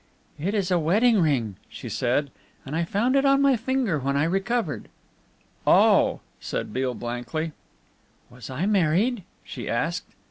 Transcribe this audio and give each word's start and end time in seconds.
"It 0.39 0.55
is 0.55 0.71
a 0.71 0.79
wedding 0.79 1.21
ring," 1.21 1.57
she 1.69 1.87
said, 1.87 2.31
"and 2.65 2.75
I 2.75 2.85
found 2.85 3.15
it 3.15 3.23
on 3.23 3.39
my 3.39 3.55
finger 3.55 3.99
when 3.99 4.17
I 4.17 4.23
recovered." 4.23 4.87
"Oh!" 5.67 6.21
said 6.39 6.73
Beale 6.73 6.95
blankly. 6.95 7.51
"Was 8.27 8.49
I 8.49 8.65
married?" 8.65 9.21
she 9.43 9.69
asked. 9.69 10.07